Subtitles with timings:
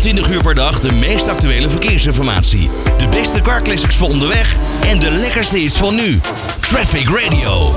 [0.00, 2.70] 24 uur per dag de meest actuele verkeersinformatie.
[2.96, 6.20] De beste carclassics voor onderweg en de lekkerste hits van nu.
[6.60, 7.74] Traffic Radio.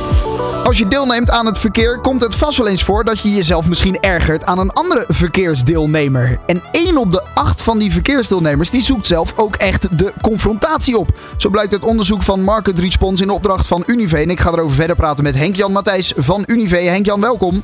[0.63, 3.67] Als je deelneemt aan het verkeer, komt het vast wel eens voor dat je jezelf
[3.67, 6.39] misschien ergert aan een andere verkeersdeelnemer.
[6.45, 10.97] En één op de acht van die verkeersdeelnemers die zoekt zelf ook echt de confrontatie
[10.97, 11.09] op.
[11.37, 14.17] Zo blijkt uit onderzoek van Market Response in opdracht van Unive.
[14.17, 16.75] En ik ga erover verder praten met Henk-Jan Matthijs van Unive.
[16.75, 17.63] Henk-Jan, welkom.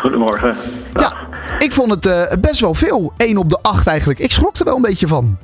[0.00, 0.56] Goedemorgen.
[0.94, 1.21] Ja,
[1.62, 3.12] ik vond het uh, best wel veel.
[3.16, 4.18] 1 op de 8 eigenlijk.
[4.18, 5.38] Ik schrok er wel een beetje van.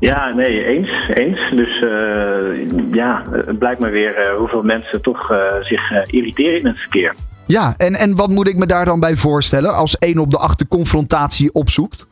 [0.00, 1.08] Ja, nee, eens.
[1.14, 1.50] eens.
[1.50, 6.78] Dus uh, ja, het blijkt maar weer uh, hoeveel mensen toch zich irriteren in het
[6.78, 7.14] verkeer.
[7.46, 10.38] Ja, en, en wat moet ik me daar dan bij voorstellen als 1 op de
[10.38, 12.06] 8 de confrontatie opzoekt?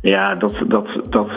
[0.00, 1.28] Ja, dat, dat, dat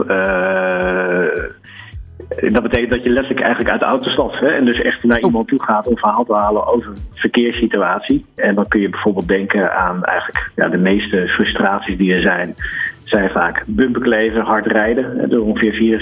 [2.28, 4.40] dat betekent dat je letterlijk eigenlijk uit de auto stapt.
[4.40, 4.48] Hè?
[4.48, 8.26] En dus echt naar iemand toe gaat om verhaal te halen over een verkeerssituatie.
[8.36, 12.56] En dan kun je bijvoorbeeld denken aan eigenlijk ja, de meeste frustraties die er zijn.
[13.04, 15.30] Zijn vaak bumperkleven, hard rijden.
[15.30, 16.02] Door ongeveer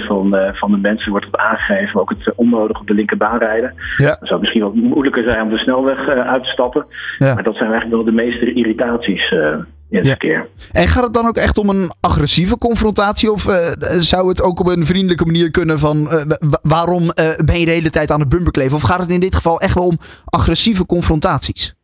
[0.00, 2.00] 74% van, uh, van de mensen wordt het aangegeven.
[2.00, 3.74] Ook het onnodig op de linkerbaan rijden.
[3.96, 4.06] Ja.
[4.06, 6.86] Dan zou het misschien wat moeilijker zijn om de snelweg uh, uit te stappen.
[7.18, 7.34] Ja.
[7.34, 9.30] Maar dat zijn eigenlijk wel de meeste irritaties.
[9.30, 9.56] Uh,
[9.90, 10.46] het ja.
[10.72, 13.32] En gaat het dan ook echt om een agressieve confrontatie?
[13.32, 13.54] Of uh,
[13.98, 16.22] zou het ook op een vriendelijke manier kunnen van uh,
[16.62, 17.10] waarom uh,
[17.44, 18.76] ben je de hele tijd aan het bumperkleven?
[18.76, 21.77] Of gaat het in dit geval echt wel om agressieve confrontaties?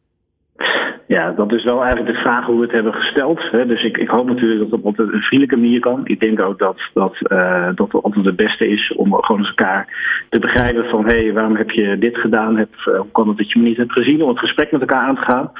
[1.15, 3.41] Ja, dat is wel eigenlijk de vraag hoe we het hebben gesteld.
[3.51, 3.67] Hè.
[3.67, 6.01] Dus ik, ik hoop natuurlijk dat het op een vriendelijke manier kan.
[6.05, 9.49] Ik denk ook dat dat, uh, dat het altijd het beste is om gewoon eens
[9.49, 9.87] elkaar
[10.29, 12.57] te begrijpen van hé, hey, waarom heb je dit gedaan?
[12.57, 14.81] Heb, uh, hoe kan het dat je me niet hebt gezien om het gesprek met
[14.81, 15.53] elkaar aan te gaan?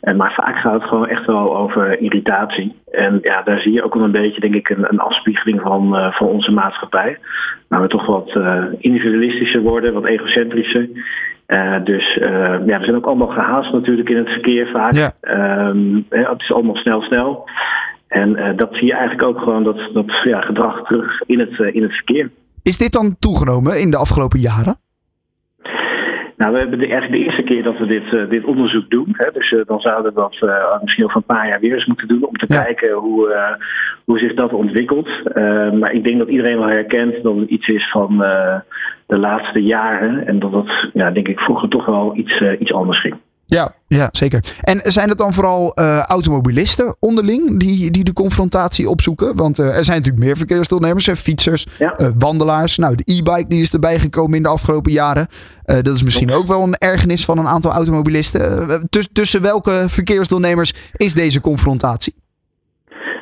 [0.00, 2.74] En, maar vaak gaat het gewoon echt wel over irritatie.
[2.90, 5.94] En ja, daar zie je ook wel een beetje, denk ik, een, een afspiegeling van,
[5.94, 7.18] uh, van onze maatschappij.
[7.68, 8.38] Waar we toch wat
[8.78, 10.88] individualistischer worden, wat egocentrischer.
[11.48, 14.92] Uh, dus uh, ja, we zijn ook allemaal gehaast natuurlijk in het verkeer vaak.
[14.92, 15.12] Ja.
[15.68, 17.48] Um, het is allemaal snel, snel.
[18.08, 21.58] En uh, dat zie je eigenlijk ook gewoon, dat, dat ja, gedrag terug in het,
[21.58, 22.30] in het verkeer.
[22.62, 24.76] Is dit dan toegenomen in de afgelopen jaren?
[26.36, 29.08] Nou, we hebben de, eigenlijk de eerste keer dat we dit, dit onderzoek doen.
[29.12, 32.26] Hè, dus dan zouden we dat misschien over een paar jaar weer eens moeten doen.
[32.26, 32.62] Om te ja.
[32.62, 33.56] kijken hoe,
[34.08, 35.08] hoe zich dat ontwikkelt.
[35.80, 38.18] maar ik denk dat iedereen wel herkent dat het iets is van
[39.06, 40.26] de laatste jaren.
[40.26, 43.14] En dat dat, ja, denk ik, vroeger toch wel iets, iets anders ging.
[43.46, 44.44] Ja, ja, zeker.
[44.62, 45.76] En zijn het dan vooral
[46.06, 49.36] automobilisten onderling die, die de confrontatie opzoeken?
[49.36, 52.12] Want er zijn natuurlijk meer verkeersdeelnemers, fietsers, ja.
[52.18, 52.76] wandelaars.
[52.76, 55.26] Nou, de e-bike die is erbij gekomen in de afgelopen jaren.
[55.64, 58.88] dat is misschien ook wel een ergernis van een aantal automobilisten.
[59.12, 62.14] tussen welke verkeersdeelnemers is deze confrontatie?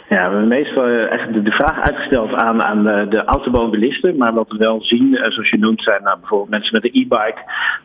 [0.08, 4.16] Ja, we hebben meestal echt de, vraag uitgesteld aan, aan de automobilisten.
[4.16, 7.38] Maar wat we wel zien, zoals je noemt, zijn nou, bijvoorbeeld mensen met de e-bike.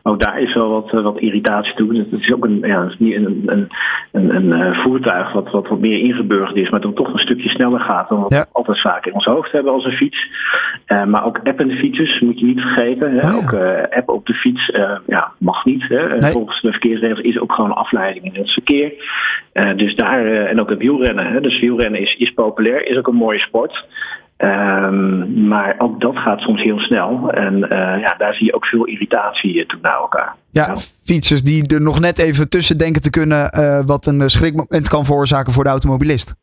[0.03, 1.97] Ook daar is wel wat, wat irritatie toe.
[1.97, 3.67] Het is ook een, ja, het is niet een, een,
[4.11, 7.79] een, een voertuig wat, wat wat meer ingeburgerd is, maar dan toch een stukje sneller
[7.79, 8.41] gaat dan wat ja.
[8.41, 10.27] we altijd vaak in ons hoofd hebben als een fiets.
[10.87, 13.11] Uh, maar ook appende fietsers moet je niet vergeten.
[13.11, 13.17] Hè?
[13.17, 13.37] Oh, ja.
[13.37, 15.87] Ook uh, app op de fiets uh, ja, mag niet.
[15.87, 16.07] Hè?
[16.07, 16.31] Nee.
[16.31, 18.91] Volgens de verkeersregels is ook gewoon afleiding in het verkeer.
[19.75, 21.25] dus daar, en ook het wielrennen.
[21.25, 21.41] Hè?
[21.41, 23.85] Dus wielrennen is, is populair, is ook een mooie sport.
[24.37, 27.31] Um, maar ook dat gaat soms heel snel.
[27.31, 27.69] En uh,
[28.01, 30.35] ja, daar zie je ook veel irritatie toe naar elkaar.
[30.51, 34.29] Ja, ja, fietsers die er nog net even tussen denken te kunnen, uh, wat een
[34.29, 36.33] schrikmoment kan veroorzaken voor de automobilist.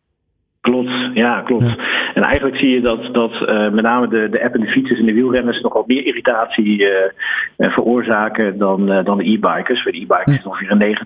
[1.18, 1.64] Ja, klopt.
[1.64, 1.76] Ja.
[2.14, 4.98] En eigenlijk zie je dat, dat uh, met name de, de app en de fietsers
[4.98, 9.82] en de wielrenners nogal meer irritatie uh, veroorzaken dan, uh, dan de e-bikers.
[9.82, 10.96] Bij de e-bikers is ongeveer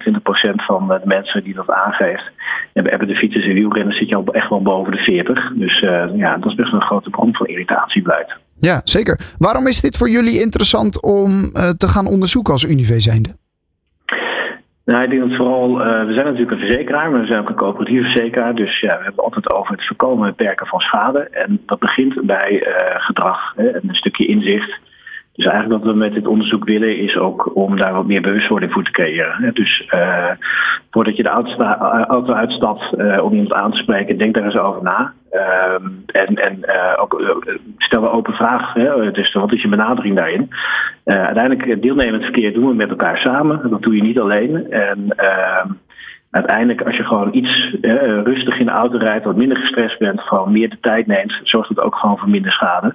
[0.53, 2.31] 29% van de mensen die dat aangeeft.
[2.73, 4.99] En bij app en de fietsers en wielrenners zit je al echt wel boven de
[4.99, 5.53] 40.
[5.55, 5.79] Dus
[6.15, 8.33] ja, dat is best een grote bron van irritatie blijkt.
[8.57, 9.21] Ja, zeker.
[9.39, 13.41] Waarom is dit voor jullie interessant om te gaan onderzoeken als Unive zijnde?
[14.85, 17.49] Nou, ik denk dat vooral, uh, we zijn natuurlijk een verzekeraar, maar we zijn ook
[17.49, 18.55] een coöperatieve verzekeraar.
[18.55, 21.21] Dus ja, we hebben altijd over het voorkomen en beperken van schade.
[21.21, 24.79] En dat begint bij uh, gedrag hè, en een stukje inzicht.
[25.33, 28.73] Dus eigenlijk wat we met dit onderzoek willen is ook om daar wat meer bewustwording
[28.73, 29.51] voor te creëren.
[29.55, 30.31] Dus uh,
[30.91, 31.29] voordat je de
[32.09, 35.13] auto uitstapt uh, om iemand aan te spreken, denk daar eens over na.
[35.33, 35.75] Uh,
[36.07, 37.41] en en uh, ook
[37.79, 38.75] stel een open vraag.
[38.75, 39.11] Hè?
[39.11, 40.51] Dus wat is je benadering daarin?
[41.05, 43.71] uiteindelijk deelnemend verkeer doen we met elkaar samen.
[43.71, 44.71] Dat doe je niet alleen.
[44.71, 45.69] En ehm,
[46.31, 47.77] uiteindelijk als je gewoon iets
[48.25, 51.69] rustig in de auto rijdt, wat minder gestrest bent, gewoon meer de tijd neemt, zorgt
[51.69, 52.95] het ook gewoon voor minder schade.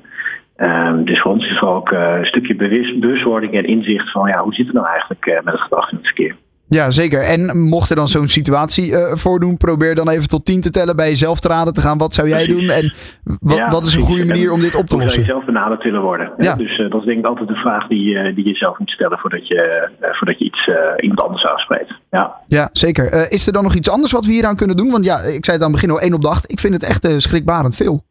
[0.58, 4.28] Um, dus voor ons is er ook uh, een stukje bewust, bewustwording en inzicht van
[4.28, 6.36] ja, hoe zit het nou eigenlijk uh, met het gedrag in het verkeer.
[6.70, 7.24] Ja, zeker.
[7.24, 10.96] En mocht er dan zo'n situatie uh, voordoen, probeer dan even tot tien te tellen,
[10.96, 11.98] bij jezelf te raden te gaan.
[11.98, 12.70] Wat zou jij doen?
[12.70, 12.94] En
[13.24, 15.12] wat, wat is een goede manier om dit op te lossen?
[15.12, 16.32] Zou je zelf benaderd willen worden?
[16.38, 16.56] Ja.
[16.56, 19.48] Dus dat is denk ik altijd de vraag die, die je zelf moet stellen voordat
[19.48, 20.70] je, voordat je iets,
[21.00, 21.94] iemand anders aanspreekt.
[22.12, 23.32] Ja, ja zeker.
[23.32, 24.92] is er dan nog iets anders wat we hier aan kunnen doen?
[24.92, 26.52] Want ja, ik zei het aan het begin al één op de acht.
[26.52, 28.04] Ik vind het echt schrikbarend veel.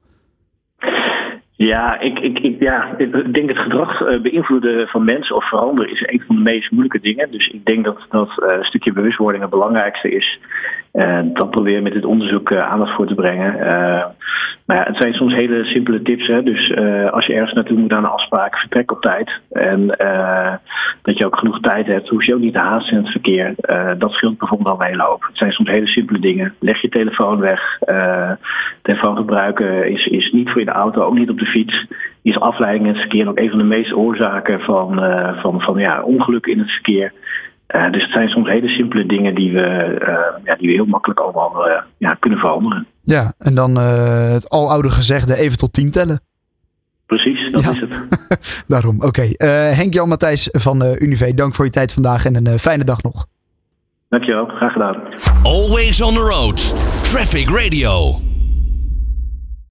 [1.56, 5.92] Ja, ik, ik, ik, ja, ik denk het gedrag uh, beïnvloeden van mensen of veranderen
[5.92, 7.30] is een van de meest moeilijke dingen.
[7.30, 10.38] Dus ik denk dat, dat een stukje bewustwording het belangrijkste is.
[10.96, 13.52] Uh, dat proberen met dit onderzoek aandacht voor te brengen.
[14.66, 16.26] maar ja, het zijn soms hele simpele tips.
[16.26, 16.42] Hè?
[16.42, 16.74] Dus
[17.10, 19.30] als je ergens naartoe moet aan een afspraak, vertrek op tijd.
[19.50, 19.86] En
[21.02, 22.08] dat je ook genoeg tijd hebt.
[22.08, 23.54] Hoef je ook niet te haasten in het verkeer.
[23.98, 25.26] dat scheelt bijvoorbeeld al een.
[25.26, 26.54] Het zijn soms hele simpele dingen.
[26.60, 27.78] Leg je telefoon weg.
[28.82, 31.86] telefoon gebruiken is, is niet voor je de auto, ook niet op de fiets
[32.26, 35.78] is afleiding in het verkeer ook een van de meeste oorzaken van, uh, van, van
[35.78, 37.12] ja, ongeluk in het verkeer.
[37.74, 40.86] Uh, dus het zijn soms hele simpele dingen die we, uh, ja, die we heel
[40.86, 41.68] makkelijk allemaal
[41.98, 42.86] ja, kunnen veranderen.
[43.02, 46.20] Ja, en dan het aloude gezegde even tot tien tellen.
[47.06, 48.18] Precies, dat is het.
[48.68, 49.06] Daarom, oké.
[49.06, 49.34] Okay.
[49.74, 53.26] Henk-Jan Matthijs van Unive, dank voor je tijd vandaag en een fijne dag nog.
[54.08, 54.96] Dankjewel, graag gedaan.
[55.42, 56.74] Always on the road.
[57.02, 58.25] Traffic Radio.